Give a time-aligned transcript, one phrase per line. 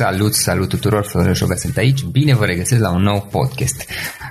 [0.00, 3.84] Salut, salut tuturor, Florin Șoga sunt aici, bine vă regăsesc la un nou podcast.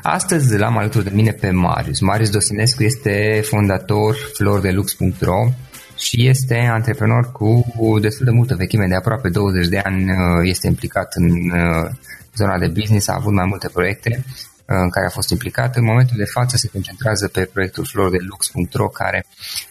[0.04, 2.00] Astăzi l-am alături de mine pe Marius.
[2.00, 5.50] Marius Dosinescu este fondator flordelux.ro
[5.98, 7.66] și este antreprenor cu
[8.02, 10.06] destul de multă vechime, de aproape 20 de ani
[10.44, 11.90] este implicat în uh,
[12.36, 14.34] zona de business, a avut mai multe proiecte uh,
[14.66, 15.76] în care a fost implicat.
[15.76, 19.69] În momentul de față se concentrează pe proiectul flordelux.ro care Uh,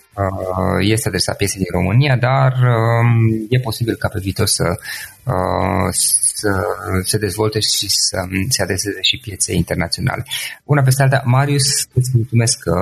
[0.81, 4.65] este adresat piesei din România, dar um, e posibil ca pe viitor să,
[5.25, 5.89] uh,
[6.41, 6.51] să
[7.05, 8.17] se dezvolte și să
[8.49, 10.25] se adreseze și piețe internaționale.
[10.65, 12.75] Una peste alta, Marius, îți mulțumesc că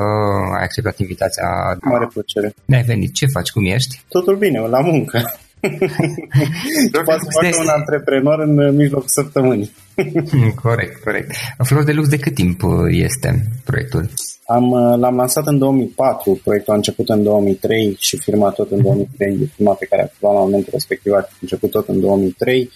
[0.56, 1.44] ai acceptat invitația.
[1.80, 2.54] Mare plăcere.
[2.64, 3.14] Ne-ai venit.
[3.14, 3.50] Ce faci?
[3.50, 4.00] Cum ești?
[4.08, 5.18] Totul bine, la muncă.
[7.04, 9.70] Poate să facă un antreprenor în mijlocul săptămânii.
[10.62, 11.30] corect, corect.
[11.58, 14.08] Flor de Lux de cât timp este proiectul?
[14.46, 18.82] Am, uh, l-am lansat în 2004, proiectul a început în 2003 și firma tot în
[18.82, 22.70] 2003, firma pe care a la momentul respectiv a început tot în 2003.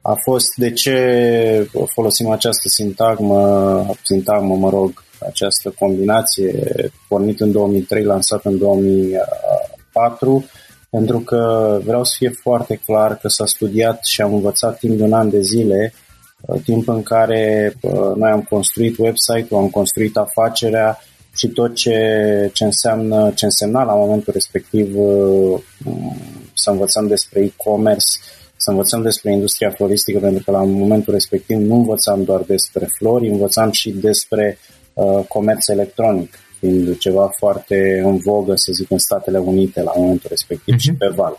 [0.00, 6.68] A fost de ce folosim această sintagmă, sintagmă, mă rog, această combinație
[7.08, 10.44] pornit în 2003, lansat în 2004,
[10.90, 15.02] pentru că vreau să fie foarte clar că s-a studiat și am învățat timp de
[15.02, 16.07] un an de zile Uh,
[16.64, 20.98] timp în care uh, noi am construit website-ul, am construit afacerea
[21.36, 25.60] și tot ce, ce, înseamnă, ce însemna la momentul respectiv uh,
[26.54, 28.06] să învățăm despre e-commerce,
[28.56, 33.28] să învățăm despre industria floristică, pentru că la momentul respectiv nu învățam doar despre flori,
[33.28, 34.58] învățam și despre
[34.92, 40.28] uh, comerț electronic, fiind ceva foarte în vogă, să zic, în Statele Unite la momentul
[40.28, 40.78] respectiv uh-huh.
[40.78, 41.38] și pe val.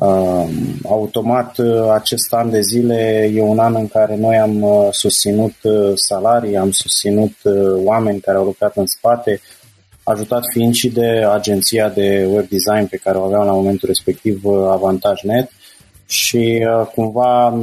[0.00, 0.48] Uh,
[0.84, 5.54] automat, uh, acest an de zile e un an în care noi am uh, susținut
[5.62, 7.32] uh, salarii, am susținut
[7.84, 9.40] oameni care au lucrat în spate,
[10.02, 14.44] ajutat fiind și de agenția de web design pe care o aveam la momentul respectiv,
[14.70, 15.50] AvantajNet,
[16.06, 17.58] și cumva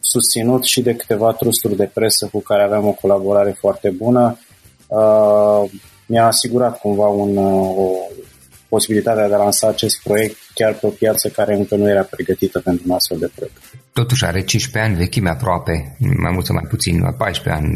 [0.00, 4.38] susținut și de câteva trusturi de presă cu care aveam o colaborare foarte bună.
[6.06, 7.90] Mi-a asigurat cumva un, o,
[8.68, 12.60] posibilitatea de a lansa acest proiect chiar pe o piață care încă nu era pregătită
[12.60, 13.56] pentru un astfel de proiect.
[13.92, 17.70] Totuși are 15 ani vechime aproape, mai mult sau mai puțin, 14 ani,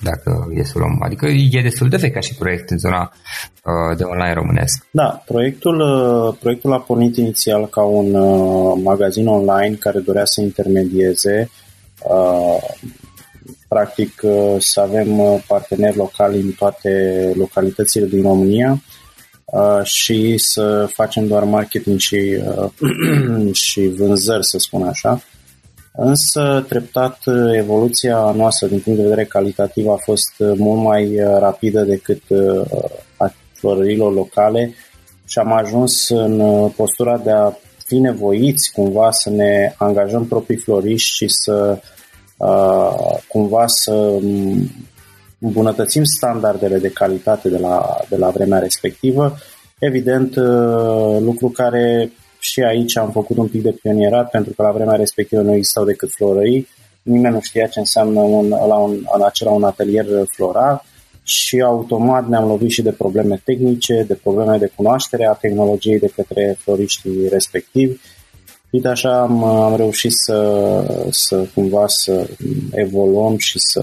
[0.00, 1.02] dacă e să luăm.
[1.04, 4.86] Adică e destul de vechi ca și proiect în zona uh, de online românesc.
[4.90, 10.40] Da, proiectul, uh, proiectul a pornit inițial ca un uh, magazin online care dorea să
[10.40, 11.50] intermedieze
[13.68, 14.22] practic
[14.58, 16.90] să avem parteneri locali în toate
[17.34, 19.01] localitățile din România Uh,
[19.82, 25.22] și să facem doar marketing și, uh, și vânzări, să spun așa.
[25.94, 27.18] Însă, treptat,
[27.56, 32.22] evoluția noastră din punct de vedere calitativ a fost mult mai rapidă decât
[33.16, 34.74] a florărilor locale
[35.26, 37.52] și am ajuns în postura de a
[37.92, 41.78] fi nevoiți cumva să ne angajăm proprii floriști și să
[42.36, 44.18] uh, cumva să
[45.42, 49.36] îmbunătățim standardele de calitate de la, de la vremea respectivă.
[49.78, 54.70] Evident, uh, lucru care și aici am făcut un pic de pionierat, pentru că la
[54.70, 56.68] vremea respectivă nu existau decât florării.
[57.02, 60.84] Nimeni nu știa ce înseamnă un, la un, acela un atelier floral
[61.22, 66.12] și automat ne-am lovit și de probleme tehnice, de probleme de cunoaștere a tehnologiei de
[66.14, 67.96] către floriștii respectivi.
[68.70, 72.26] Uite așa am, am reușit să, să cumva să
[72.72, 73.80] evoluăm și să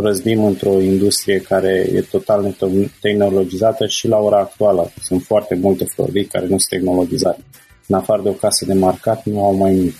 [0.00, 2.56] răzbim într-o industrie care e total
[3.00, 4.92] tehnologizată și la ora actuală.
[5.02, 7.40] Sunt foarte multe flori care nu sunt tehnologizate.
[7.86, 9.96] În afară de o casă de marcat, nu au mai nimic.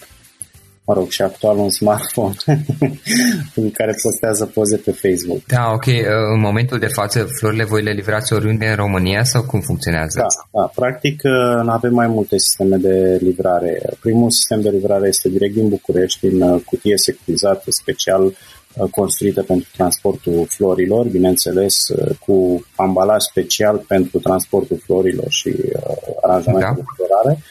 [0.85, 2.35] Mă rog, și actual un smartphone
[3.63, 5.45] în care postează poze pe Facebook.
[5.47, 5.87] Da, ok.
[6.35, 10.19] În momentul de față, florile voi le livrați oriunde în România sau cum funcționează?
[10.19, 10.71] Da, da.
[10.75, 11.23] practic
[11.67, 13.83] avem mai multe sisteme de livrare.
[14.01, 18.58] Primul sistem de livrare este direct din București, din uh, cutie securizată special Uh,
[18.91, 26.75] construită pentru transportul florilor, bineînțeles uh, cu ambalaj special pentru transportul florilor și uh, aranjamentul
[26.77, 26.83] da.
[26.83, 27.43] de florare.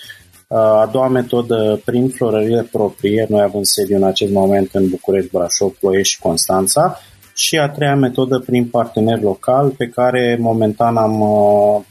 [0.49, 5.71] A doua metodă, prin florările proprie, noi avem sediu în acest moment în București, Brașov,
[5.79, 6.99] Ploiești și Constanța,
[7.33, 11.21] și a treia metodă prin partener local, pe care momentan am,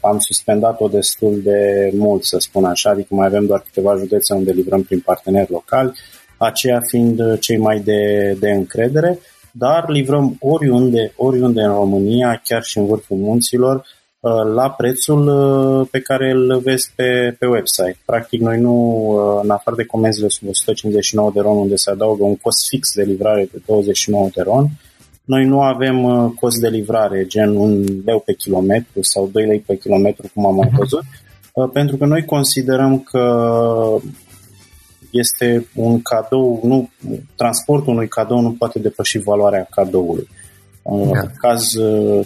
[0.01, 4.51] am suspendat-o destul de mult, să spun așa, adică mai avem doar câteva județe unde
[4.51, 5.93] livrăm prin parteneri locali,
[6.37, 9.19] aceia fiind uh, cei mai de, de încredere,
[9.57, 15.87] dar livrăm oriunde, oriunde în România, chiar și în vârful munților, uh, la prețul uh,
[15.91, 17.97] pe care îl vezi pe, pe website.
[18.05, 19.07] Practic, noi nu,
[19.43, 23.03] în afară de comenzile sub 159 de ron, unde se adaugă un cost fix de
[23.03, 24.69] livrare de 29 de ron,
[25.23, 29.77] noi nu avem cost de livrare, gen un leu pe kilometru sau 2 lei pe
[29.77, 30.77] kilometru, cum am mai mhm.
[30.77, 31.03] văzut,
[31.73, 33.23] pentru că noi considerăm că
[35.17, 36.89] este un cadou, nu,
[37.35, 40.27] transportul unui cadou nu poate depăși valoarea cadoului.
[41.13, 41.21] Da.
[41.37, 41.73] Caz,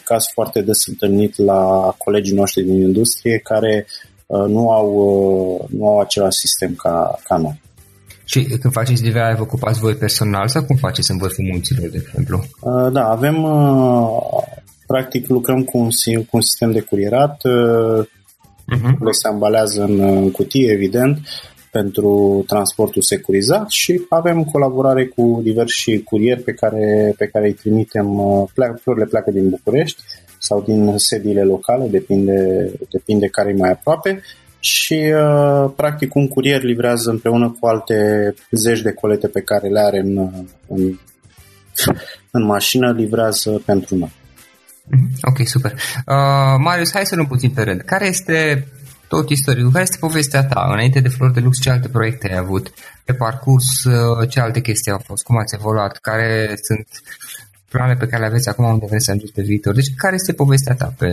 [0.03, 3.85] caz foarte des întâlnit la colegii noștri din industrie care
[4.27, 4.89] nu au,
[5.69, 7.61] nu au același sistem ca, ca noi.
[8.25, 11.97] Și când faceți DVI, vă ocupați voi personal sau cum faceți în vârful munților, de
[12.01, 12.43] exemplu?
[12.91, 13.45] Da, avem,
[14.87, 17.41] practic, lucrăm cu un, cu un sistem de curierat,
[18.75, 18.97] uh-huh.
[18.99, 21.19] le se ambalează în, în cutie, evident,
[21.71, 28.19] pentru transportul securizat și avem colaborare cu diversi curieri pe care, pe care îi trimitem,
[28.19, 28.49] uh,
[28.81, 30.01] florile pleacă din București
[30.37, 34.21] sau din sediile locale, depinde, depinde care e mai aproape
[34.59, 37.95] și uh, practic un curier livrează împreună cu alte
[38.51, 40.17] zeci de colete pe care le are în,
[40.67, 40.99] în,
[42.31, 44.11] în mașină, livrează pentru noi.
[44.89, 45.09] Mhm.
[45.21, 45.71] Ok, super.
[45.71, 47.81] Uh, Marius, hai să luăm puțin pe rând.
[47.81, 48.67] Care este
[49.13, 50.61] tot istoricul, care este povestea ta?
[50.71, 52.73] Înainte de Flor de Lux, ce alte proiecte ai avut?
[53.05, 55.23] Pe parcurs, uh, ce alte chestii au fost?
[55.23, 55.97] Cum ați evoluat?
[55.97, 56.87] Care sunt
[57.69, 59.73] planele pe care le aveți acum unde vreți să ajungeți pe viitor?
[59.73, 60.93] Deci, care este povestea ta?
[60.97, 61.07] Pe...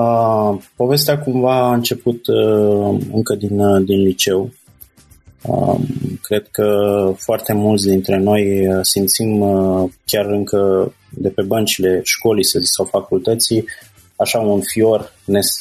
[0.00, 4.52] Uh, povestea cumva a început uh, încă din, uh, din liceu.
[5.42, 5.78] Uh,
[6.22, 6.68] cred că
[7.16, 13.64] foarte mulți dintre noi uh, simțim uh, chiar încă de pe băncile școlii sau facultății
[14.16, 15.12] așa un fior,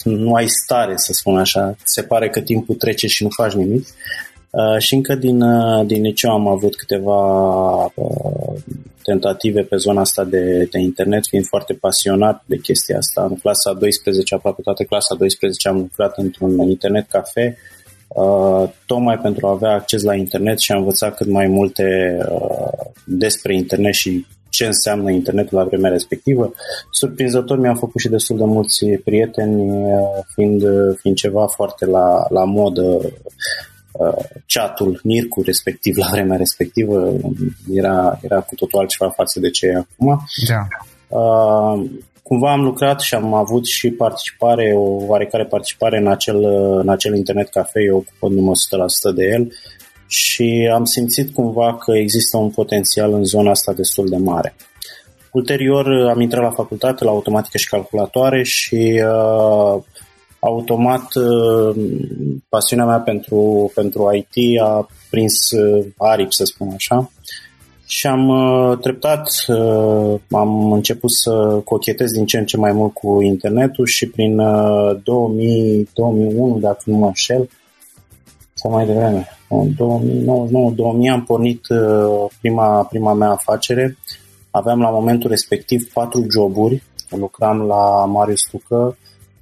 [0.04, 3.88] nu ai stare să spun așa, se pare că timpul trece și nu faci nimic.
[4.50, 7.22] Uh, și încă din, uh, din liceu am avut câteva
[7.84, 8.54] uh,
[9.04, 13.26] tentative pe zona asta de, de internet, fiind foarte pasionat de chestia asta.
[13.30, 17.58] În clasa 12, aproape toată clasa 12 am lucrat într-un internet cafe,
[18.08, 22.92] uh, tocmai pentru a avea acces la internet și a învățat cât mai multe uh,
[23.06, 26.54] despre internet și ce înseamnă internetul la vremea respectivă.
[26.92, 30.00] Surprinzător mi-am făcut și destul de mulți prieteni, uh,
[30.34, 30.64] fiind,
[31.00, 33.00] fiind ceva foarte la, la modă
[33.92, 37.14] uh, chatul Mircu respectiv la vremea respectivă
[37.72, 40.26] era, era cu totul altceva față de ce e acum.
[40.48, 40.68] Da.
[41.18, 41.90] Uh,
[42.24, 46.44] cumva am lucrat și am avut și participare, o oarecare participare în acel,
[46.80, 48.52] în acel internet cafe, eu ocupându-mă
[49.12, 49.52] 100% de el
[50.14, 54.56] și am simțit cumva că există un potențial în zona asta destul de mare.
[55.32, 59.84] Ulterior am intrat la facultate, la automatică și calculatoare și uh,
[60.40, 61.76] automat uh,
[62.50, 67.12] pasiunea mea pentru, pentru IT a prins uh, aripi, să spun așa.
[67.86, 72.94] Și am uh, treptat, uh, am început să cochetez din ce în ce mai mult
[72.94, 77.50] cu internetul și prin uh, 2000, 2001, dacă nu mă înșel,
[78.64, 79.74] sau mai devreme, în
[81.08, 83.98] 2099-2000 am pornit uh, prima, prima mea afacere.
[84.52, 86.84] Aveam la momentul respectiv patru joburi.
[87.10, 88.98] Lucram la Marius Tucă,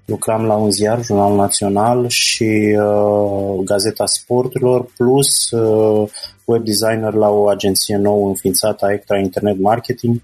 [0.06, 6.10] lucram la un ziar, Jurnal Național și uh, Gazeta Sporturilor, plus uh,
[6.46, 10.22] web designer la o agenție nouă înființată, Extra Internet Marketing.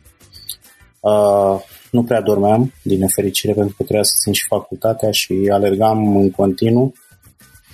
[0.99, 1.59] Uh,
[1.91, 6.31] nu prea dormeam, din nefericire, pentru că trebuia să țin și facultatea și alergam în
[6.31, 6.83] continuu.
[6.83, 7.06] Uh,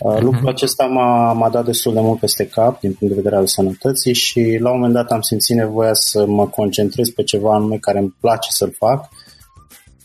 [0.04, 3.48] lucrul acesta m-a, m-a dat destul de mult peste cap din punct de vedere al
[3.48, 7.78] sănătății și la un moment dat am simțit nevoia să mă concentrez pe ceva anume
[7.78, 9.10] care îmi place să-l fac.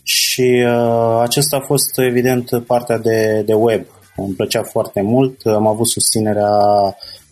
[0.03, 3.85] Și uh, acesta a fost evident partea de, de web.
[4.15, 6.51] Îmi plăcea foarte mult, am avut susținerea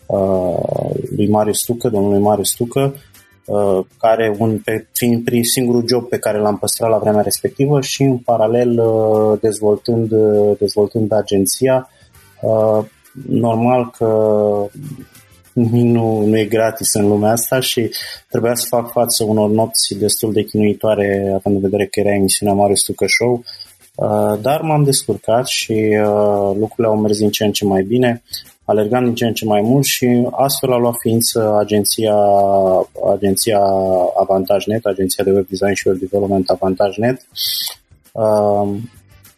[0.05, 2.95] uh, lui Marius Stucă, domnului Marius Stucă,
[3.45, 7.81] uh, care un, pe, fiind prin singurul job pe care l-am păstrat la vremea respectivă
[7.81, 11.96] și în paralel uh, dezvoltând, uh, dezvoltând agenția Uh,
[13.27, 14.07] normal că
[15.57, 17.89] nimic nu, nu e gratis în lumea asta și
[18.29, 22.55] trebuia să fac față unor nopți destul de chinuitoare, având în vedere că era emisiunea
[22.55, 23.43] Marius Tucă Show,
[23.95, 28.23] uh, dar m-am descurcat și uh, lucrurile au mers din ce în ce mai bine,
[28.65, 32.15] alergam din ce în ce mai mult și astfel a luat ființă agenția,
[33.13, 33.59] agenția
[34.19, 37.27] AvantajNet, agenția de web design și web development AvantajNet.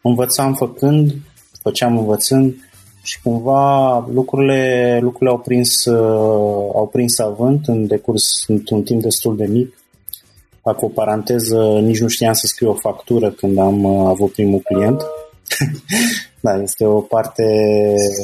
[0.02, 1.14] Învățam făcând,
[1.62, 2.56] făceam învățând,
[3.02, 9.36] și cumva lucrurile, lucrurile au, prins, uh, au prins avânt în decurs într-un timp destul
[9.36, 9.78] de mic.
[10.62, 14.60] Fac o paranteză, nici nu știam să scriu o factură când am uh, avut primul
[14.60, 15.02] client.
[16.42, 17.44] da, este o parte,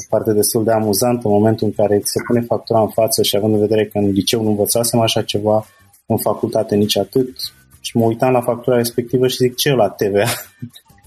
[0.09, 3.53] parte destul de amuzantă în momentul în care se pune factura în față și având
[3.53, 5.65] în vedere că în liceu nu învățasem așa ceva,
[6.05, 7.29] în facultate nici atât,
[7.81, 10.25] și mă uitam la factura respectivă și zic ce la TVA?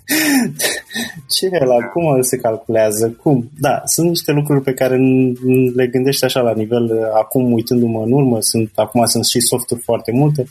[1.34, 3.10] Ce e la cum se calculează?
[3.22, 3.50] Cum?
[3.58, 4.96] Da, sunt niște lucruri pe care
[5.74, 10.12] le gândești așa la nivel, acum uitându-mă în urmă, sunt, acum sunt și softuri foarte
[10.12, 10.46] multe,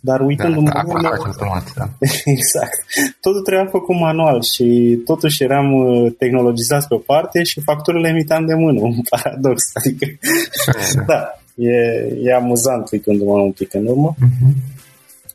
[0.00, 1.08] Dar uitându-mă da, în urmă...
[1.08, 1.88] automat, da.
[2.36, 2.84] exact.
[3.20, 8.46] Totul trebuia făcut manual și totuși eram uh, tehnologizați pe o parte și facturile emitam
[8.46, 9.62] de mână, un paradox.
[9.78, 10.06] Adică,
[11.06, 11.76] da, e,
[12.22, 14.14] e amuzant uitându-mă un pic în urmă.
[14.14, 14.78] Uh-huh.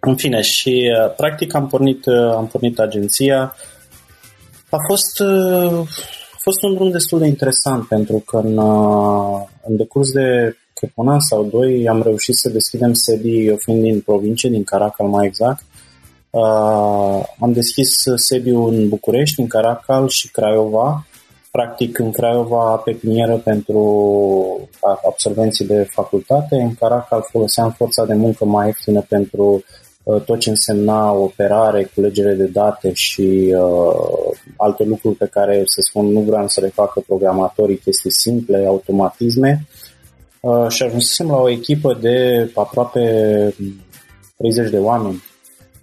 [0.07, 3.55] În fine, și uh, practic am pornit, uh, am pornit agenția.
[4.69, 5.21] A fost,
[6.33, 8.57] a fost un drum destul de interesant pentru că în,
[9.67, 13.81] în decurs de cred un an sau doi, am reușit să deschidem sedii, eu fiind
[13.81, 15.63] din provincie, din Caracal mai exact.
[16.29, 21.05] Uh, am deschis sediul în București, în Caracal și Craiova.
[21.51, 23.79] Practic în Craiova pepinieră pentru
[25.05, 26.55] absolvenții de facultate.
[26.55, 29.63] În Caracal foloseam forța de muncă mai ieftină pentru uh,
[30.25, 36.05] tot ce însemna operare, culegere de date și uh, alte lucruri pe care, să spun,
[36.05, 39.65] nu vreau să le facă programatorii, chestii simple, automatisme.
[40.39, 43.55] Uh, și ajunsesem la o echipă de aproape
[44.37, 45.23] 30 de oameni.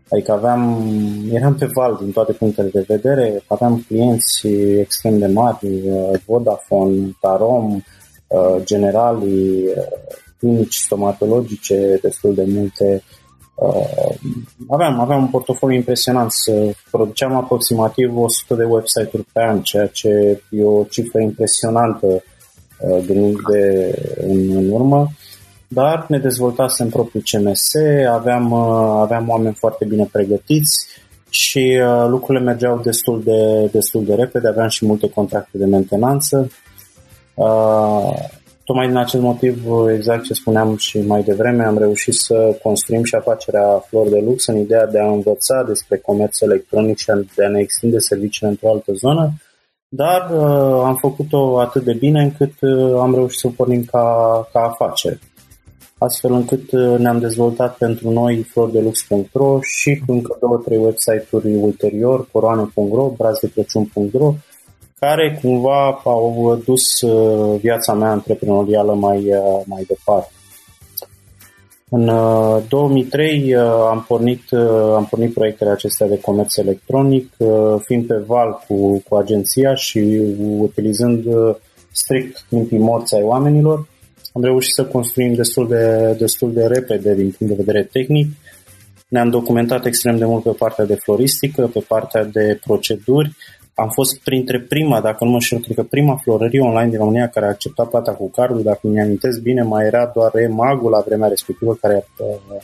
[0.08, 0.84] Adică aveam,
[1.32, 4.46] eram pe val din toate punctele de vedere, aveam clienți
[4.78, 7.82] extrem de mari, uh, Vodafone, Tarom,
[8.26, 9.64] uh, generalii,
[10.38, 13.02] clinici stomatologice, destul de multe.
[14.68, 16.32] Aveam, aveam un portofoliu impresionant.
[16.90, 22.22] Produceam aproximativ 100 de website-uri pe an, ceea ce e o cifră impresionantă
[23.06, 25.08] gândind uh, de în, în urmă,
[25.68, 27.70] dar ne dezvoltasem propriul CMS,
[28.10, 30.86] aveam, uh, aveam oameni foarte bine pregătiți
[31.30, 36.50] și uh, lucrurile mergeau destul de, destul de repede, aveam și multe contracte de mentenanță.
[38.72, 39.64] Tocmai din acest motiv,
[39.94, 44.46] exact ce spuneam și mai devreme, am reușit să construim și afacerea Flor de Lux
[44.46, 48.70] în ideea de a învăța despre comerț electronic și de a ne extinde serviciile într-o
[48.70, 49.32] altă zonă
[49.88, 54.06] dar uh, am făcut-o atât de bine încât uh, am reușit să o pornim ca,
[54.52, 55.18] ca afacere.
[55.98, 63.12] Astfel încât uh, ne-am dezvoltat pentru noi flordelux.ro și încă două, trei website-uri ulterior, coroană.ro,
[63.16, 64.34] brazdecrăciun.ro,
[65.06, 70.32] care cumva au dus uh, viața mea antreprenorială mai, uh, mai departe.
[71.94, 72.10] În
[72.68, 77.36] 2003 uh, uh, am pornit, uh, am pornit proiectele acestea de comerț electronic,
[77.84, 79.98] fiind pe val cu, cu agenția și
[80.58, 81.24] utilizând
[81.92, 83.88] strict timpii morți ai oamenilor.
[84.32, 88.26] Am reușit să construim destul de, destul de repede din punct de vedere tehnic.
[89.08, 93.36] Ne-am documentat extrem de mult pe partea de floristică, pe partea de proceduri,
[93.74, 97.28] am fost printre prima, dacă nu mă știu, cred că prima florărie online din România
[97.28, 101.02] care a acceptat plata cu cardul, dacă mi amintesc bine, mai era doar Magul la
[101.06, 102.06] vremea respectivă care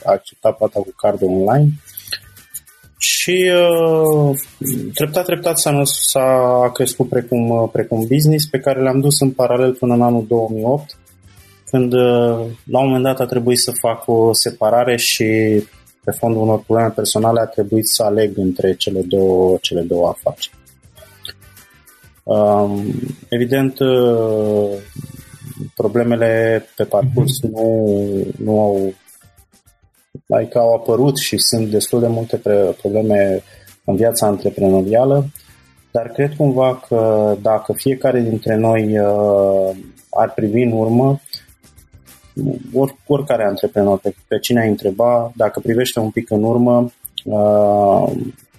[0.04, 1.68] a acceptat plata cu cardul online.
[2.98, 4.36] Și uh,
[4.94, 9.72] treptat, treptat s-a, s-a crescut precum, uh, precum business pe care le-am dus în paralel
[9.74, 10.96] până în anul 2008
[11.70, 15.24] când uh, la un moment dat a trebuit să fac o separare și
[16.04, 20.56] pe fondul unor probleme personale a trebuit să aleg între cele două, cele două afaceri.
[23.28, 24.70] Evident, uh,
[25.74, 27.52] problemele pe parcurs mhm.
[27.52, 28.94] nu, nu au
[30.28, 32.40] adică au apărut și sunt destul de multe
[32.80, 33.42] probleme
[33.84, 35.26] în viața antreprenorială,
[35.90, 39.76] dar cred cumva că dacă fiecare dintre noi uh,
[40.10, 41.20] ar privi în urmă,
[42.72, 46.92] or, oricare antreprenor, pe, pe cine ai întreba, dacă privește un pic în urmă,
[47.24, 48.12] uh,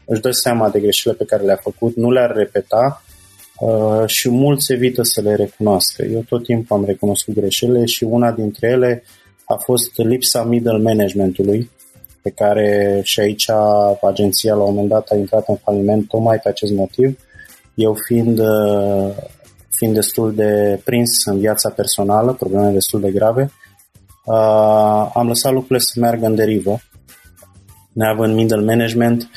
[0.05, 3.09] își dă seama de greșelile pe care le-a făcut, nu le-ar repeta Uh,
[4.06, 6.04] și mulți evită să le recunoască.
[6.04, 9.04] Eu tot timpul am recunoscut greșelile și una dintre ele
[9.46, 11.70] a fost lipsa middle managementului,
[12.22, 13.46] pe care și aici
[14.01, 17.20] agenția la un moment dat a intrat în faliment tocmai pe acest motiv.
[17.74, 19.16] Eu fiind, uh,
[19.70, 23.51] fiind destul de prins în viața personală, probleme destul de grave,
[24.25, 26.80] uh, am lăsat lucrurile să meargă în derivă.
[27.94, 29.30] Neavând middle management,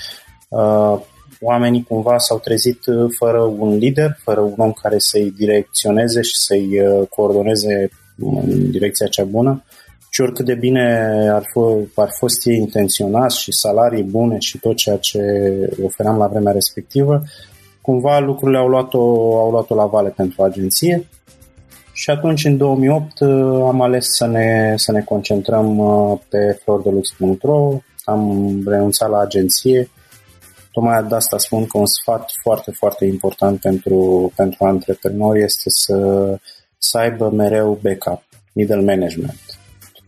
[1.43, 6.37] oamenii cumva s-au trezit uh, fără un lider, fără un om care să-i direcționeze și
[6.37, 9.63] să-i uh, coordoneze în direcția cea bună
[10.15, 14.77] și oricât de bine ar, fi, ar fost ei intenționați și salarii bune și tot
[14.77, 15.21] ceea ce
[15.85, 17.23] ofeream la vremea respectivă,
[17.81, 19.01] cumva lucrurile au luat-o,
[19.39, 21.09] au luat-o la vale pentru agenție.
[21.93, 23.29] Și atunci în 2008 uh,
[23.67, 25.81] am ales să ne, să ne concentrăm
[26.29, 29.91] pe flordelux.ro, am renunțat la agenție
[30.73, 35.97] Tocmai de asta spun că un sfat foarte, foarte important pentru, pentru antreprenori este să,
[36.79, 39.41] să aibă mereu backup, middle management.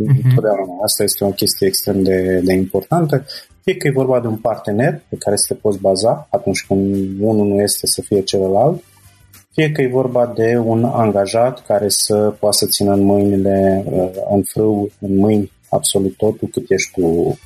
[0.03, 0.83] Uh-huh.
[0.83, 3.25] Asta este o chestie extrem de, de importantă.
[3.63, 7.07] Fie că e vorba de un partener pe care să te poți baza atunci când
[7.21, 8.83] unul nu este să fie celălalt,
[9.53, 13.85] fie că e vorba de un angajat care să poată să țină în mâinile,
[14.31, 17.39] în frâu, în mâini absolut totul cât ești tu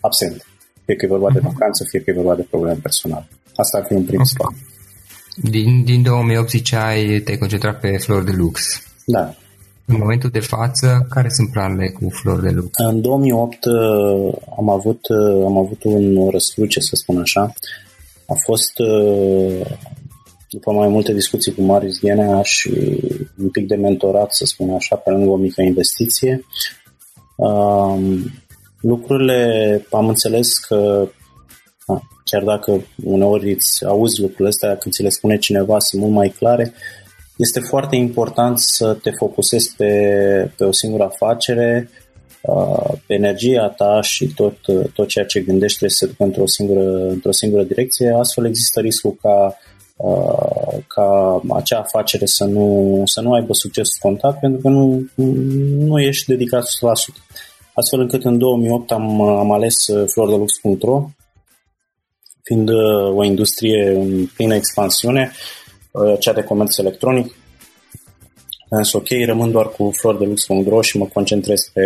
[0.00, 0.49] absent.
[0.90, 1.52] Fie că e vorba de mhm.
[1.52, 3.28] vacanță, fie că e vorba de probleme personale.
[3.54, 4.56] Asta ar fi un prim okay.
[5.50, 8.60] Din, din 2008 ziceai, te-ai concentrat pe flori de lux.
[9.06, 9.34] Da.
[9.84, 12.70] În momentul de față, care sunt planurile cu flori de lux?
[12.72, 17.52] În 2008 uh, am avut, uh, am avut un răscruce, să spun așa.
[18.26, 19.66] A fost, uh,
[20.50, 22.70] după mai multe discuții cu Marius Ghenea și
[23.42, 26.44] un pic de mentorat, să spun așa, pe lângă o mică investiție,
[27.36, 28.30] um,
[28.80, 31.08] lucrurile, am înțeles că
[32.24, 36.28] chiar dacă uneori îți auzi lucrurile astea, când ți le spune cineva, sunt mult mai
[36.28, 36.72] clare,
[37.36, 39.92] este foarte important să te focusezi pe,
[40.56, 41.90] pe o singură afacere,
[43.06, 44.56] pe energia ta și tot,
[44.94, 49.18] tot ceea ce gândești trebuie să ducă într-o singură, într-o singură direcție, astfel există riscul
[49.22, 49.56] ca,
[50.86, 55.06] ca acea afacere să nu, să nu aibă succes contat pentru că nu,
[55.78, 56.66] nu ești dedicat 100%.
[57.80, 59.74] Astfel încât în 2008 am, am ales
[60.06, 61.08] flordelux.ro
[62.42, 62.68] fiind
[63.14, 65.32] o industrie în plină expansiune,
[65.92, 67.34] Uh, cea de comerț electronic.
[68.68, 71.82] Am zis, ok, rămân doar cu flori de lux.ro și mă concentrez pe,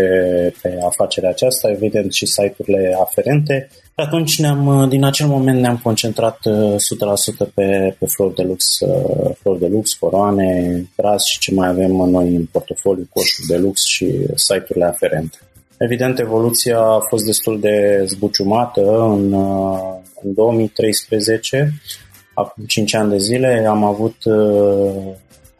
[0.62, 3.68] pe afacerea aceasta, evident și site-urile aferente.
[3.94, 8.64] Atunci ne-am, uh, din acel moment ne-am concentrat 100% uh, pe, pe flori de lux,
[9.40, 13.84] flori de lux, coroane, braz și ce mai avem noi în portofoliu, coșuri de lux
[13.84, 15.38] și site-urile aferente.
[15.78, 19.32] Evident, evoluția a fost destul de zbuciumată în,
[20.22, 21.72] în 2013
[22.34, 24.94] acum 5 ani de zile am avut, uh,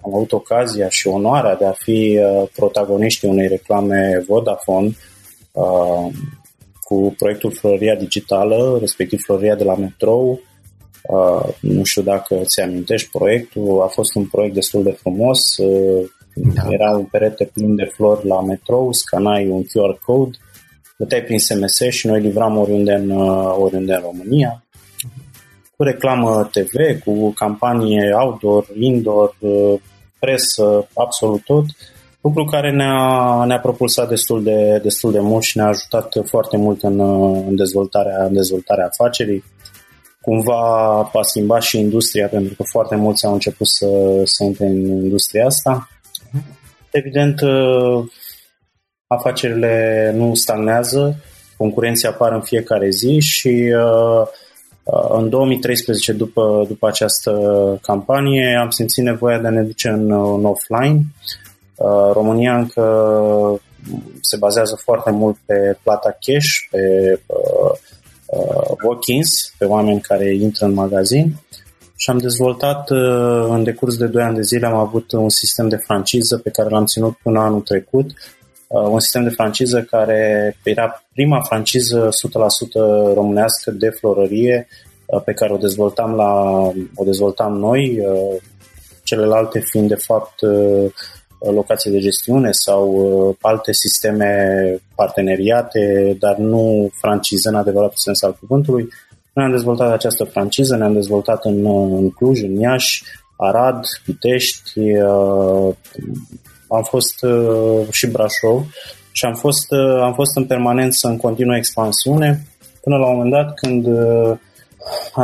[0.01, 4.97] am avut ocazia și onoarea de a fi uh, protagoniștii unei reclame Vodafone
[5.53, 6.09] uh,
[6.81, 10.41] cu proiectul Floria Digitală, respectiv Floria de la Metrou.
[11.61, 15.41] Nu știu dacă ți amintești proiectul, a fost un proiect destul de frumos.
[16.35, 16.63] Da.
[16.69, 20.37] Era un perete plin de flori la metrou, scanai un QR code,
[20.97, 23.11] puteai prin SMS și noi livram oriunde în,
[23.59, 24.65] oriunde în România
[25.77, 29.81] cu reclamă TV, cu campanie outdoor, indoor, uh,
[30.19, 31.65] presă, absolut tot,
[32.21, 36.83] lucru care ne-a, ne-a propulsat destul de, destul de mult și ne-a ajutat foarte mult
[36.83, 39.45] în, uh, în, dezvoltarea, în dezvoltarea afacerii.
[40.21, 44.85] Cumva a schimbat și industria, pentru că foarte mulți au început să, să intre în
[44.85, 45.89] industria asta.
[46.95, 48.05] Evident, uh,
[49.07, 51.17] afacerile nu stagnează,
[51.57, 54.29] concurenții apar în fiecare zi și uh,
[54.85, 57.33] Uh, în 2013, după, după această
[57.83, 61.03] campanie, am simțit nevoia de a ne duce în, în offline.
[61.75, 63.61] Uh, România încă
[64.21, 66.79] se bazează foarte mult pe plata cash, pe
[67.27, 67.79] uh,
[68.27, 71.35] uh, walk-ins, pe oameni care intră în magazin
[71.97, 75.69] și am dezvoltat uh, în decurs de 2 ani de zile am avut un sistem
[75.69, 78.11] de franciză pe care l-am ținut până anul trecut
[78.75, 84.69] Uh, un sistem de franciză care era prima franciză 100% românească de florărie
[85.07, 86.33] uh, pe care o dezvoltam, la,
[86.95, 88.43] o dezvoltam noi, uh,
[89.03, 90.35] celelalte fiind de fapt
[91.39, 98.89] locații de gestiune sau alte sisteme parteneriate, dar nu franciză în adevăratul sens al cuvântului.
[99.35, 101.67] Noi am dezvoltat această franciză, ne-am dezvoltat în,
[101.97, 103.03] în Cluj, în Iași,
[103.37, 104.81] Arad, Pitești,
[106.69, 108.67] am fost uh, și Brașov
[109.13, 112.47] și am fost, uh, am fost în permanență în continuă expansiune
[112.81, 114.37] până la un moment dat când uh,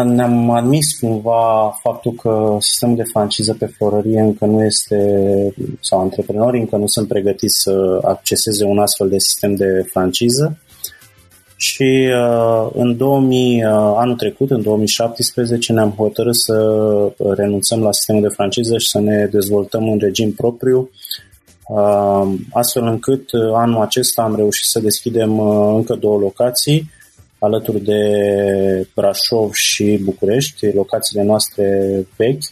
[0.05, 4.97] ne-am admis cumva faptul că sistemul de franciză pe florărie încă nu este,
[5.81, 10.59] sau antreprenorii încă nu sunt pregătiți să acceseze un astfel de sistem de franciză
[11.61, 16.57] și uh, în 2000, uh, anul trecut, în 2017, ne-am hotărât să
[17.37, 20.91] renunțăm la sistemul de franciză și să ne dezvoltăm în regim propriu
[22.53, 26.91] astfel încât uh, anul acesta am reușit să deschidem uh, încă două locații
[27.39, 28.01] alături de
[28.95, 32.43] Brașov și București, locațiile noastre vechi.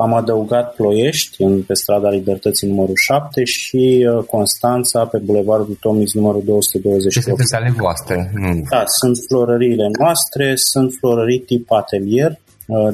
[0.00, 6.14] Am adăugat Ploiești în, pe strada Libertății numărul 7 și uh, Constanța pe Bulevardul Tomis
[6.14, 7.14] numărul 228.
[7.14, 8.30] Ce sunt ale voastre?
[8.34, 8.62] Nu.
[8.70, 12.38] Da, sunt florăriile noastre, sunt florării tip atelier.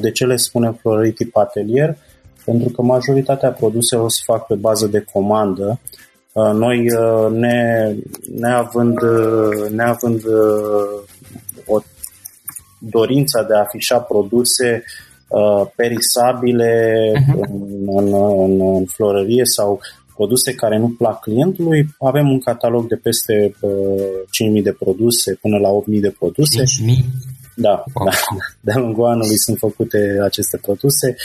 [0.01, 1.97] De ce le spunem florării tip atelier?
[2.47, 5.79] pentru că majoritatea produselor se fac pe bază de comandă.
[6.31, 7.93] Uh, noi, uh, ne,
[8.35, 10.21] neavând, uh, neavând
[11.65, 11.79] o
[12.79, 14.83] dorința de a afișa produse
[15.75, 17.39] perisabile uh-huh.
[17.49, 18.13] în, în,
[18.43, 19.79] în, în florărie sau
[20.15, 25.57] produse care nu plac clientului, avem un catalog de peste uh, 5.000 de produse până
[25.57, 26.63] la 8.000 de produse.
[26.63, 26.67] 5.000?
[27.55, 28.05] Da, wow.
[28.05, 28.11] da,
[28.65, 31.15] de-a lungul anului sunt făcute aceste produse.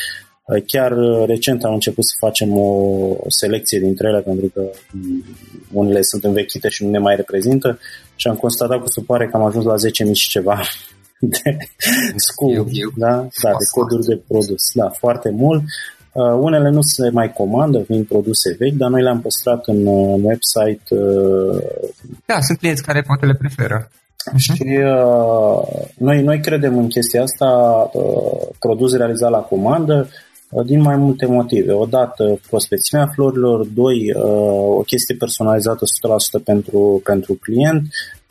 [0.66, 0.92] Chiar
[1.26, 5.24] recent am început să facem o selecție dintre ele pentru că mm,
[5.72, 7.78] unele sunt învechite și nu ne mai reprezintă
[8.16, 9.74] și am constatat cu supărare că am ajuns la
[10.06, 10.62] 10.000 și ceva
[11.22, 11.56] de
[12.16, 13.14] scopuri, da?
[13.42, 14.62] da, de coduri de produs.
[14.74, 15.62] Da, foarte mult.
[16.12, 20.20] Uh, unele nu se mai comandă, vin produse vechi, dar noi le-am păstrat în, uh,
[20.22, 20.82] website.
[20.88, 21.62] Uh,
[22.26, 23.90] da, sunt clienți care poate le preferă.
[24.36, 27.46] Și uh, noi, noi credem în chestia asta,
[27.92, 30.08] uh, produs realizat la comandă,
[30.50, 31.72] uh, din mai multe motive.
[31.72, 34.22] Odată, prospețimea florilor, doi, uh,
[34.78, 38.21] o chestie personalizată 100% pentru, pentru client, Uh,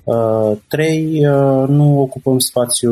[0.68, 2.92] trei, uh, nu ocupăm spațiu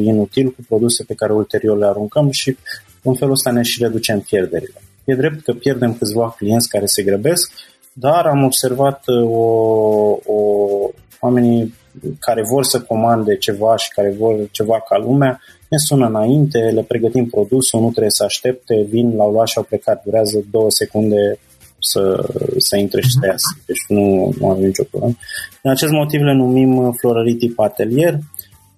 [0.00, 2.56] inutil cu produse pe care ulterior le aruncăm și
[3.02, 4.80] în felul ăsta ne și reducem pierderile.
[5.04, 7.52] E drept că pierdem câțiva clienți care se grăbesc,
[7.92, 9.44] dar am observat uh, o,
[10.26, 10.36] o,
[11.20, 11.74] oamenii
[12.18, 16.82] care vor să comande ceva și care vor ceva ca lumea, ne sună înainte, le
[16.82, 21.38] pregătim produsul, nu trebuie să aștepte, vin, l-au luat și au plecat, durează două secunde
[21.80, 23.28] să, să intre și să mhm.
[23.30, 23.50] iasă.
[23.66, 25.14] Deci nu, nu avem nicio problemă.
[25.62, 28.18] Din acest motiv le numim Florării tip atelier.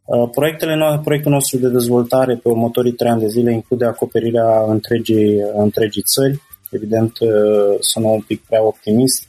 [0.04, 4.64] Uh, proiectele no- proiectul nostru de dezvoltare pe următorii trei ani de zile include acoperirea
[4.68, 6.42] întregii, întregii țări.
[6.70, 9.26] Evident, uh, sună un pic prea optimist.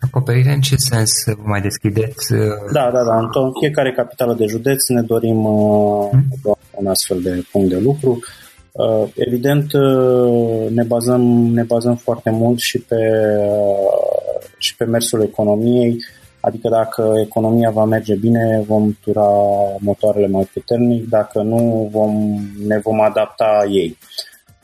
[0.00, 2.32] Acoperirea în ce sens vă mai deschideți?
[2.32, 2.38] Uh?
[2.72, 3.16] Da, da, da.
[3.18, 5.40] În fiecare capitală de județ ne dorim
[6.10, 6.24] hmm?
[6.70, 8.18] un astfel de punct de lucru.
[8.72, 11.20] Uh, evident, uh, ne bazăm,
[11.52, 12.96] ne bazăm foarte mult și pe,
[13.38, 15.96] uh, și pe mersul economiei,
[16.40, 19.30] adică dacă economia va merge bine, vom tura
[19.78, 23.98] motoarele mai puternic, dacă nu, vom, ne vom adapta ei.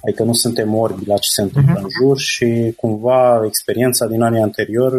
[0.03, 1.83] Adică nu suntem orbi la ce se întâmplă uh-huh.
[1.83, 4.93] în jur și cumva experiența din anii anterior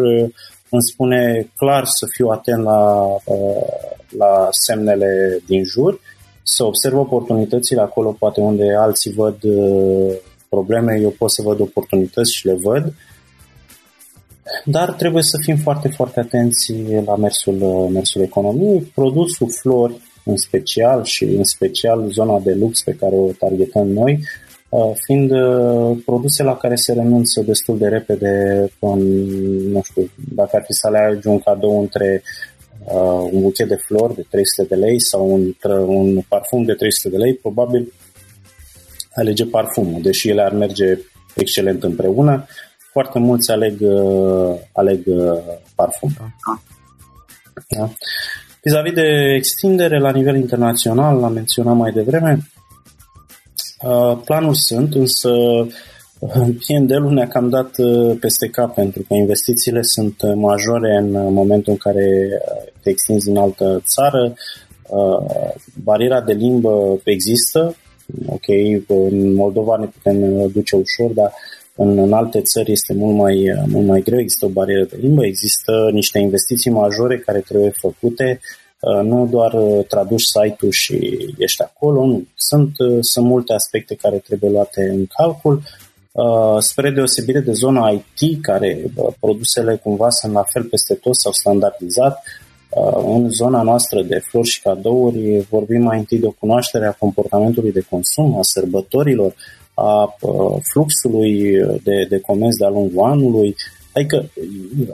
[0.70, 3.08] îmi spune clar să fiu atent la,
[4.18, 6.00] la semnele din jur
[6.50, 10.14] să observ oportunitățile acolo, poate unde alții văd uh,
[10.50, 12.94] probleme, eu pot să văd oportunități și le văd.
[14.66, 16.74] Dar trebuie să fim foarte, foarte atenți
[17.06, 18.92] la mersul, uh, mersul economiei.
[18.96, 24.20] Produsul flori, în special și în special zona de lux pe care o targetăm noi,
[24.70, 25.32] uh, fiind
[26.06, 29.00] produse la care se renunță destul de repede, în,
[29.72, 32.24] nu știu, dacă ar fi să alegi un cadou între
[32.88, 35.54] uh, un buchet de flori de 300 de lei sau un,
[35.88, 37.94] un parfum de 300 de lei, probabil
[39.16, 41.00] alege parfumul, deși ele ar merge
[41.36, 42.46] excelent împreună.
[42.92, 45.40] Foarte mulți aleg, uh, aleg uh,
[45.76, 46.10] parfum.
[47.68, 47.92] Da?
[48.64, 52.38] Vis-a-vis de extindere la nivel internațional, l-am menționat mai devreme,
[53.82, 55.30] uh, planuri sunt, însă
[56.68, 61.28] PND-ul ne-a cam dat uh, peste cap pentru că investițiile sunt uh, majore în uh,
[61.32, 62.30] momentul în care
[62.82, 64.34] te extinzi în altă țară.
[65.84, 67.76] Bariera de limbă există,
[68.26, 68.48] ok,
[68.88, 71.34] în Moldova ne putem duce ușor, dar
[71.76, 75.26] în, în alte țări este mult mai, mult mai greu, există o barieră de limbă,
[75.26, 78.40] există niște investiții majore care trebuie făcute,
[79.04, 79.56] nu doar
[79.88, 82.24] traduci site-ul și ești acolo, nu.
[82.36, 85.87] Sunt, sunt multe aspecte care trebuie luate în calcul Uh,
[86.60, 91.32] spre deosebire de zona IT, care uh, produsele cumva sunt la fel peste tot sau
[91.32, 92.24] standardizat,
[92.70, 96.92] uh, în zona noastră de flori și cadouri vorbim mai întâi de o cunoaștere a
[96.92, 99.36] comportamentului de consum, a sărbătorilor,
[99.74, 100.16] a
[100.72, 101.52] fluxului
[101.84, 103.56] de, de comenzi de-a lungul anului,
[103.94, 104.30] Adică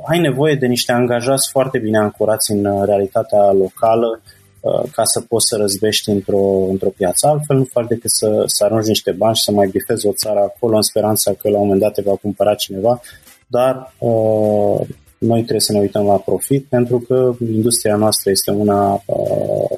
[0.05, 4.42] ai nevoie de niște angajați foarte bine ancorați în realitatea locală Uh,
[4.91, 7.28] ca să poți să răzbești într-o, într-o piață.
[7.28, 10.39] Altfel nu faci decât să, să arunci niște bani și să mai bifezi o țară
[10.39, 13.02] acolo în speranța că la un moment dat te va cumpăra cineva,
[13.47, 19.04] dar uh, noi trebuie să ne uităm la profit pentru că industria noastră este una
[19.06, 19.78] uh,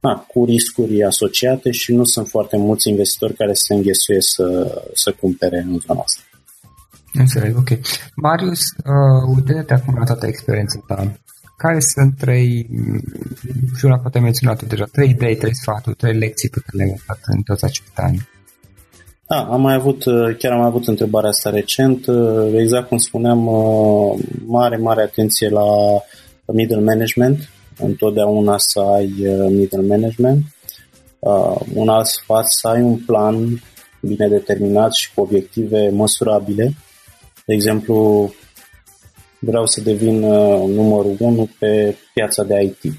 [0.00, 4.46] na, cu riscuri asociate și nu sunt foarte mulți investitori care se înghesuie să,
[4.94, 6.20] să cumpere în zona asta.
[7.12, 7.68] Înțeleg, ok.
[8.14, 11.12] Marius, uh, uite-te acum la toată experiența ta
[11.56, 12.70] care sunt trei,
[13.76, 17.18] și una poate menționat deja, trei idei, trei sfaturi, trei lecții pe care le-ai învățat
[17.22, 18.28] în toți acești ani?
[19.28, 20.02] Da, am mai avut,
[20.38, 22.06] chiar am mai avut întrebarea asta recent,
[22.54, 23.38] exact cum spuneam,
[24.46, 25.64] mare, mare atenție la
[26.46, 29.14] middle management, întotdeauna să ai
[29.50, 30.44] middle management.
[31.74, 33.62] Un alt sfat, să ai un plan
[34.00, 36.74] bine determinat și cu obiective măsurabile.
[37.46, 38.32] De exemplu,
[39.44, 42.92] vreau să devin uh, numărul 1 pe piața de IT.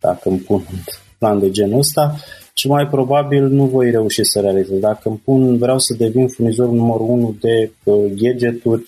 [0.00, 0.78] Dacă îmi pun un
[1.18, 2.16] plan de genul ăsta,
[2.58, 4.78] și mai probabil nu voi reuși să realizez.
[4.78, 8.86] Dacă îmi pun, vreau să devin furnizorul numărul 1 de uh, gadgeturi,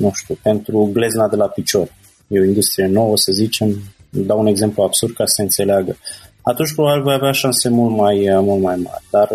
[0.00, 1.94] nu știu, pentru glezna de la picior.
[2.28, 5.96] E o industrie nouă, să zicem, dau un exemplu absurd ca să se înțeleagă.
[6.42, 9.04] atunci probabil voi avea șanse mult mai, mult mai mari.
[9.10, 9.28] Dar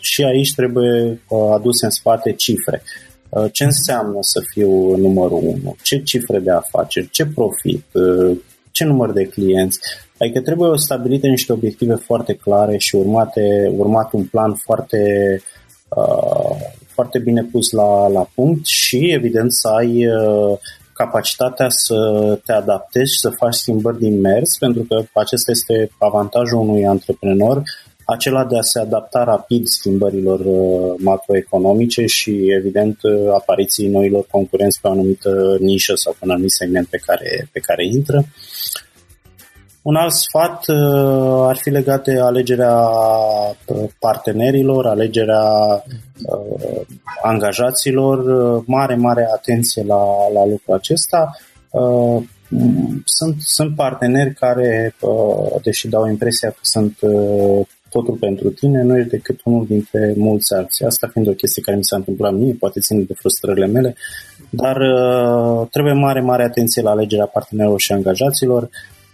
[0.00, 1.20] și aici trebuie
[1.52, 2.82] aduse în spate cifre.
[3.52, 5.76] Ce înseamnă să fiu numărul unu?
[5.82, 7.10] Ce cifre de afaceri?
[7.10, 7.84] Ce profit?
[8.70, 9.78] Ce număr de clienți?
[10.20, 15.00] Adică trebuie stabilite niște obiective foarte clare și urmate, urmat un plan foarte,
[15.88, 20.58] uh, foarte bine pus la, la punct și evident să ai uh,
[20.92, 21.94] capacitatea să
[22.44, 27.62] te adaptezi și să faci schimbări din mers, pentru că acesta este avantajul unui antreprenor,
[28.06, 34.80] acela de a se adapta rapid schimbărilor uh, macroeconomice și, evident, uh, apariției noilor concurenți
[34.80, 38.24] pe o anumită nișă sau pe un anumit segment pe care, pe care intră.
[39.82, 42.76] Un alt sfat uh, ar fi legat de alegerea
[43.98, 45.44] partenerilor, alegerea
[47.22, 48.18] angajaților,
[48.66, 51.36] mare, mare atenție la, la lucrul acesta.
[53.04, 54.94] Sunt, sunt parteneri care,
[55.62, 56.98] deși dau impresia că sunt
[57.96, 60.84] totul pentru tine, nu ești decât unul dintre mulți alții.
[60.84, 63.96] Asta fiind o chestie care mi s-a întâmplat mie, poate ține de frustrările mele,
[64.50, 68.68] dar uh, trebuie mare, mare atenție la alegerea partenerilor și angajaților.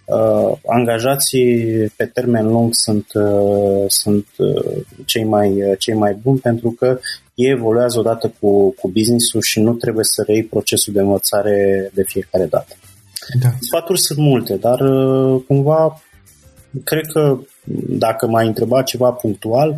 [0.05, 1.47] Uh, angajații
[1.95, 6.99] pe termen lung sunt, uh, sunt uh, cei, mai, uh, cei mai buni pentru că
[7.33, 12.03] ei evoluează odată cu, cu business-ul și nu trebuie să reiei procesul de învățare de
[12.03, 12.73] fiecare dată.
[13.41, 13.49] Da.
[13.59, 16.01] Sfaturi sunt multe, dar uh, cumva
[16.83, 17.39] cred că
[17.89, 19.75] dacă m-ai întrebat ceva punctual,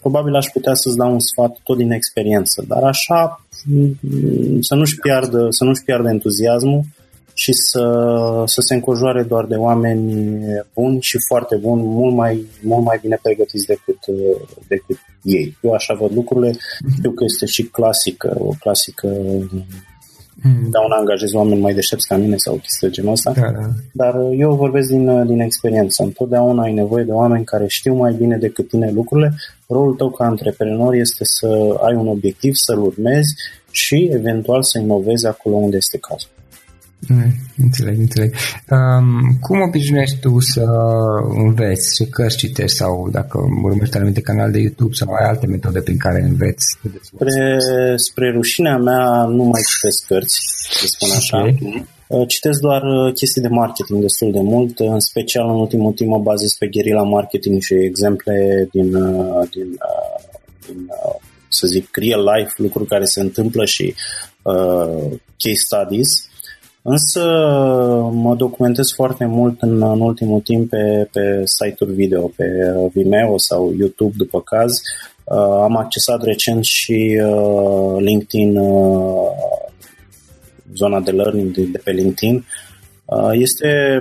[0.00, 3.44] probabil aș putea să-ți dau un sfat tot din experiență, dar așa
[4.60, 6.82] să nu-și piardă, să nu-și piardă entuziasmul
[7.34, 7.84] și să,
[8.46, 10.40] să se încojoare doar de oameni
[10.74, 13.98] buni și foarte buni, mult mai, mult mai bine pregătiți decât,
[14.68, 15.56] decât ei.
[15.60, 16.56] Eu așa văd lucrurile,
[16.96, 19.16] știu că este și clasică, o clasică
[20.42, 20.70] mm.
[20.70, 23.68] da un angajez oameni mai deștepți ca mine sau chestii de genul ăsta, da, da.
[23.92, 26.02] dar eu vorbesc din, din experiență.
[26.02, 29.34] Întotdeauna ai nevoie de oameni care știu mai bine decât tine lucrurile.
[29.66, 33.34] Rolul tău ca antreprenor este să ai un obiectiv, să-l urmezi
[33.70, 36.30] și eventual să inovezi acolo unde este cazul.
[37.06, 38.34] Mm, înțeleg, înțeleg.
[38.70, 40.64] Um, cum obișnuiești tu să
[41.44, 41.94] înveți?
[41.94, 45.96] Ce cărți citești sau dacă urmărești anumite canale de YouTube sau ai alte metode prin
[45.96, 46.78] care înveți?
[47.00, 47.56] Spre,
[47.96, 50.38] spre rușinea mea nu mai citesc cărți,
[50.70, 51.38] să spun așa.
[51.38, 51.86] Okay.
[52.06, 56.10] Uh, citesc doar uh, chestii de marketing destul de mult, în special în ultimul timp
[56.10, 59.78] mă bazez pe guerrilla marketing și exemple din, uh, din,
[60.66, 60.86] din
[61.48, 63.94] să zic, real life, lucruri care se întâmplă și
[64.42, 66.28] uh, case studies
[66.82, 67.22] Însă
[68.12, 72.44] mă documentez foarte mult în, în ultimul timp pe, pe site-uri video, pe
[72.92, 74.72] Vimeo sau YouTube după caz.
[75.24, 79.30] Uh, am accesat recent și uh, LinkedIn, uh,
[80.74, 82.44] zona de learning de, de pe LinkedIn.
[83.04, 84.00] Uh, este,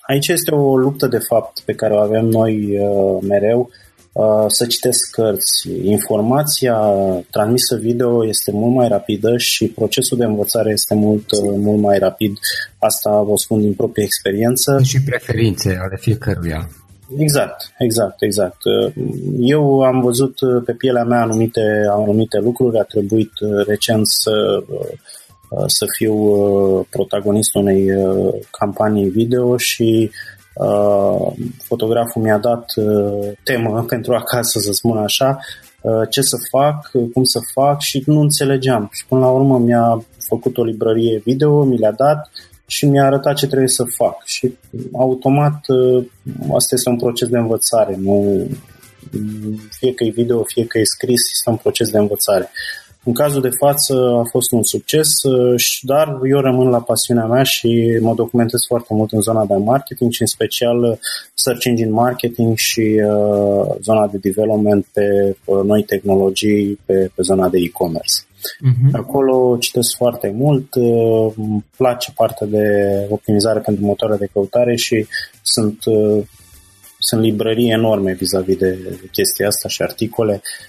[0.00, 3.60] aici este o luptă de fapt pe care o avem noi uh, mereu.
[3.60, 3.87] Uh, Uh,
[4.46, 5.68] să citesc cărți.
[5.82, 6.76] Informația
[7.30, 11.98] transmisă video este mult mai rapidă și procesul de învățare este mult, uh, mult mai
[11.98, 12.38] rapid.
[12.78, 14.80] Asta vă spun din proprie experiență.
[14.82, 16.68] Și preferințe ale fiecăruia.
[17.18, 18.58] Exact, exact, exact.
[18.64, 18.92] Uh,
[19.40, 23.32] eu am văzut pe pielea mea anumite, anumite lucruri, a trebuit
[23.66, 24.62] recent să,
[25.66, 26.14] să fiu
[26.90, 27.86] protagonistul unei
[28.50, 30.37] campanii video și Uh,
[31.64, 35.38] fotograful mi-a dat uh, temă pentru acasă, să spun așa,
[35.80, 38.88] uh, ce să fac, cum să fac și nu înțelegeam.
[38.92, 42.30] Și până la urmă mi-a făcut o librărie video, mi le-a dat
[42.66, 44.24] și mi-a arătat ce trebuie să fac.
[44.24, 44.56] Și
[44.92, 45.60] automat
[46.54, 48.46] asta este un proces de învățare, nu
[49.70, 52.50] fie că e video, fie că e scris, este un proces de învățare.
[53.08, 57.42] În cazul de față a fost un succes, uh, dar eu rămân la pasiunea mea
[57.42, 60.96] și mă documentez foarte mult în zona de marketing și în special uh,
[61.34, 67.48] search engine marketing și uh, zona de development pe uh, noi tehnologii pe, pe zona
[67.48, 68.14] de e-commerce.
[68.22, 68.92] Uh-huh.
[68.92, 72.66] Acolo citesc foarte mult, uh, îmi place partea de
[73.08, 75.06] optimizare pentru motoare de căutare și
[75.42, 76.24] sunt, uh,
[76.98, 78.78] sunt librării enorme vis-a-vis de
[79.12, 80.67] chestia asta și articole Uh,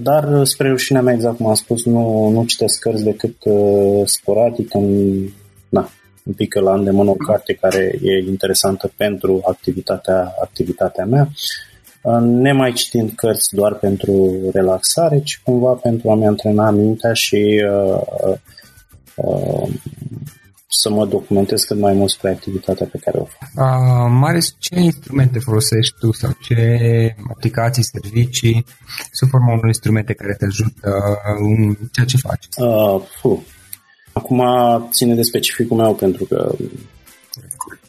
[0.00, 4.74] dar spre rușinea mea, exact cum am spus, nu, nu citesc cărți decât uh, sporadic,
[4.74, 5.14] în,
[5.68, 5.88] na,
[6.22, 11.28] un pic la îndemână o carte care e interesantă pentru activitatea, activitatea mea,
[12.02, 18.34] uh, nemai citind cărți doar pentru relaxare, ci cumva pentru a-mi antrena mintea și uh,
[19.16, 19.68] uh,
[20.80, 23.48] să mă documentez cât mai mult spre activitatea pe care o fac.
[23.56, 28.64] Uh, Marius, ce instrumente folosești tu sau ce aplicații, servicii
[29.12, 31.04] sub forma unor instrumente care te ajută
[31.38, 32.46] în ceea ce faci?
[33.22, 33.38] Uh,
[34.12, 34.42] Acum
[34.90, 36.54] ține de specificul meu pentru că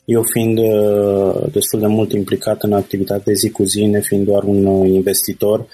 [0.06, 4.26] Eu fiind uh, destul de mult implicat în activitate de zi cu zi, ne fiind
[4.26, 5.66] doar un uh, investitor, uh,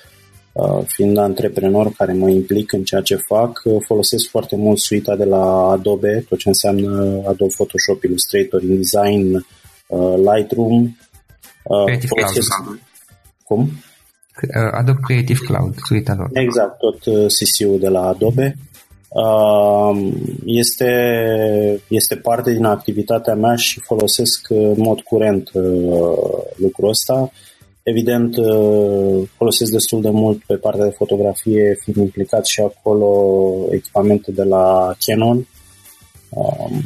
[0.86, 5.70] fiind antreprenor care mă implic în ceea ce fac, folosesc foarte mult suita de la
[5.70, 9.46] Adobe, tot ce înseamnă Adobe Photoshop, Illustrator, InDesign,
[10.16, 10.98] Lightroom.
[11.86, 12.48] Creative folosesc...
[12.64, 12.80] Cloud.
[13.44, 13.70] Cum?
[14.72, 16.30] Adobe Creative Cloud, suita lor.
[16.34, 18.56] Exact, tot CC-ul de la Adobe.
[20.46, 20.92] Este,
[21.88, 25.64] este parte din activitatea mea și folosesc în mod curent uh,
[26.56, 27.32] lucrul ăsta.
[27.84, 33.10] Evident, uh, folosesc destul de mult pe partea de fotografie, fiind implicat și acolo
[33.72, 35.48] echipamente de la Canon.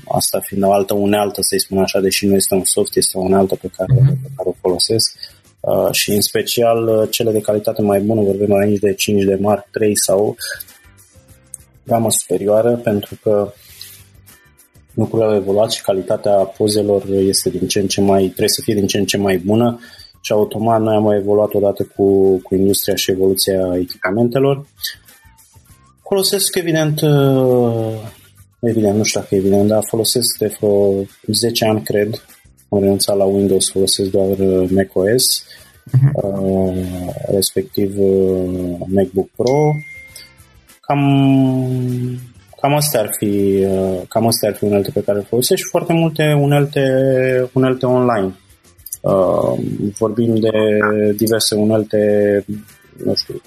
[0.07, 3.21] Asta fiind o altă unealtă, să-i spun așa, deși nu este un soft, este o
[3.21, 4.21] unealtă pe care, uh-huh.
[4.21, 5.15] pe care o folosesc.
[5.59, 9.67] Uh, și în special cele de calitate mai bună, vorbim aici de 5 de Mark
[9.71, 10.35] 3 sau
[11.83, 13.53] gamă superioară pentru că
[14.93, 18.73] lucrurile au evoluat și calitatea pozelor este din ce în ce mai, trebuie să fie
[18.73, 19.79] din ce în ce mai bună
[20.25, 24.65] și automat noi am evoluat odată cu, cu industria și evoluția echipamentelor.
[26.07, 27.93] Folosesc evident, uh,
[28.59, 30.93] evident, nu știu dacă evident, dar folosesc de vreo
[31.27, 32.25] 10 ani, cred,
[32.69, 35.45] am renunțat la Windows, folosesc doar uh, macOS,
[35.91, 36.73] uh-huh.
[37.31, 39.75] respectiv uh, MacBook Pro
[40.87, 41.01] Cam,
[42.61, 45.69] cam astea ar fi, uh, cam astea ar fi unelte pe care le folosesc și
[45.69, 46.81] foarte multe unelte,
[47.53, 48.33] unelte online.
[49.03, 49.59] Uh,
[49.97, 50.49] vorbim de
[51.15, 51.97] diverse unelte,
[53.03, 53.41] nu știu,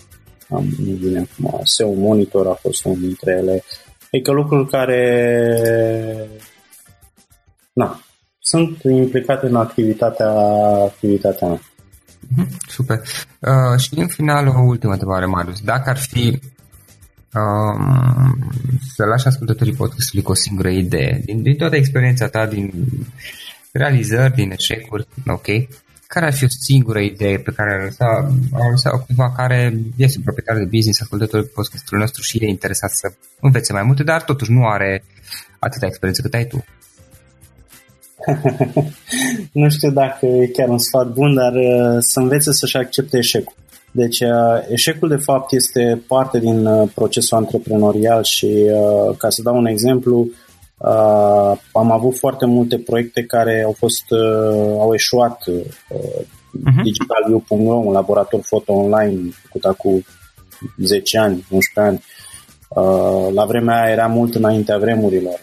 [0.51, 3.63] am, nu vine acum, SEO Monitor a fost unul dintre ele.
[4.13, 6.29] Adică lucruri care
[7.73, 8.01] na,
[8.39, 10.31] sunt implicate în activitatea,
[10.85, 11.61] activitatea mea.
[12.37, 13.01] Mhm, super.
[13.41, 15.61] Uh, și în final o ultimă întrebare, Marius.
[15.61, 16.41] Dacă ar fi
[17.35, 18.51] um,
[18.95, 21.21] să lași ascultătorii podcastului cu o singură idee.
[21.25, 22.73] Din, din toată experiența ta, din
[23.77, 25.47] realizări, din eșecuri, ok?
[26.07, 28.07] Care ar fi o singură idee pe care ar lăsa,
[28.53, 32.91] ar lăsa cuiva care este un proprietar de business, ascultătorul podcastului nostru și e interesat
[32.91, 35.05] să învețe mai multe, dar totuși nu are
[35.59, 36.65] atâta experiență cât ai tu?
[39.61, 43.55] nu știu dacă e chiar un sfat bun, dar uh, să învețe să-și accepte eșecul.
[43.97, 49.43] Deci uh, eșecul de fapt este parte din uh, procesul antreprenorial și uh, ca să
[49.43, 50.29] dau un exemplu,
[51.73, 54.05] am avut foarte multe proiecte care au fost
[54.79, 56.83] au eșuat uh-huh.
[56.83, 60.05] digitalview.ro, un laborator foto online făcut acum
[60.77, 62.05] 10 ani, 11 ani.
[63.35, 65.41] La vremea aia era mult înaintea vremurilor.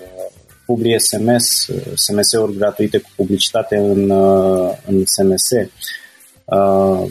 [0.66, 4.12] Publi SMS, SMS-uri gratuite cu publicitate în,
[4.88, 5.50] în SMS
[6.46, 7.10] uh,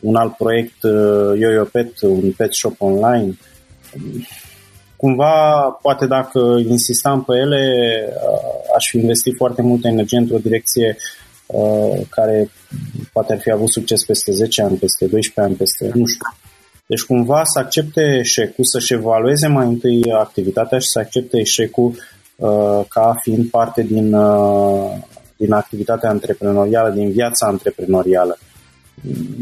[0.00, 3.38] un alt proiect uh, YoYo Pet, un pet shop online.
[4.98, 7.62] Cumva, poate dacă insistam pe ele,
[8.08, 10.96] uh, aș fi investit foarte multă energie într-o direcție
[11.46, 12.50] uh, care
[13.12, 16.26] poate ar fi avut succes peste 10 ani, peste 12 ani, peste, nu știu.
[16.86, 21.94] Deci cumva să accepte eșecul, să-și evalueze mai întâi activitatea și să accepte eșecul
[22.36, 24.90] uh, ca fiind parte din, uh,
[25.36, 28.38] din activitatea antreprenorială, din viața antreprenorială.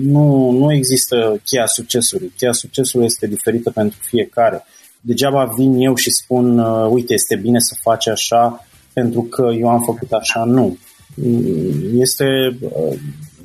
[0.03, 2.33] Nu, nu există cheia succesului.
[2.37, 4.65] Cheia succesului este diferită pentru fiecare.
[5.07, 9.69] Degeaba vin eu și spun, uh, uite, este bine să faci așa pentru că eu
[9.69, 10.45] am făcut așa.
[10.45, 10.79] Nu.
[11.95, 12.25] Este
[12.61, 12.99] uh,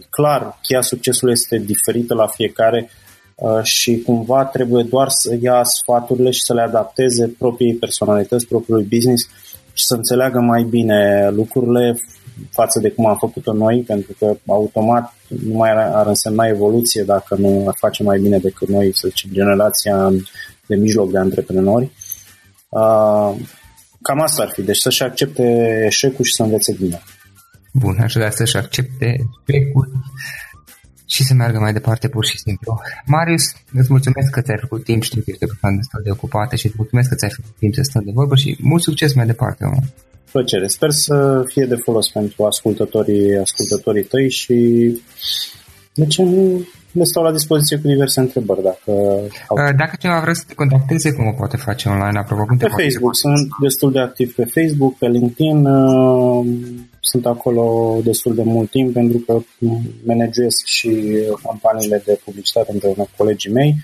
[0.10, 2.90] clar, cheia succesului este diferită la fiecare
[3.36, 8.88] uh, și cumva trebuie doar să ia sfaturile și să le adapteze propriei personalități, propriului
[8.90, 9.30] business
[9.74, 12.00] și să înțeleagă mai bine lucrurile
[12.52, 17.36] față de cum am făcut-o noi, pentru că automat nu mai ar însemna evoluție dacă
[17.36, 20.10] nu ar face mai bine decât noi, să zicem, generația
[20.66, 21.92] de mijloc de antreprenori.
[24.02, 25.44] Cam asta ar fi, deci să-și accepte
[25.86, 27.02] eșecul și să învețe bine.
[27.74, 29.16] Bun, așadar să-și accepte
[29.46, 29.92] eșecul
[31.14, 32.80] și să meargă mai departe pur și simplu.
[33.06, 33.44] Marius,
[33.74, 36.66] îți mulțumesc că ți-ai făcut timp, știu că ești o persoană destul de ocupată și
[36.66, 39.66] îți mulțumesc că ți-ai făcut timp să stăm de vorbă și mult succes mai departe.
[39.66, 39.80] Mă
[40.32, 40.68] plăcere.
[40.68, 44.58] Sper să fie de folos pentru ascultătorii, ascultătorii tăi și
[45.94, 48.64] de ce nu le stau la dispoziție cu diverse întrebări.
[48.64, 48.92] Dacă,
[49.48, 49.56] au...
[49.58, 52.20] Uh, dacă cineva vrea să te contacteze, cum o poate face online?
[52.20, 53.16] Apropo, cum pe Facebook.
[53.16, 55.66] Sunt destul de activ pe Facebook, pe LinkedIn.
[55.66, 56.46] Uh,
[57.00, 59.40] sunt acolo destul de mult timp pentru că
[60.06, 60.92] manageresc și
[61.44, 63.76] campaniile de publicitate împreună cu colegii mei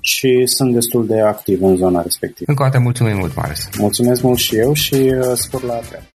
[0.00, 2.50] și sunt destul de activ în zona respectivă.
[2.50, 3.68] Încă o dată mulțumim mult, Marius.
[3.78, 6.04] Mulțumesc mult și eu și uh, spor la treabă.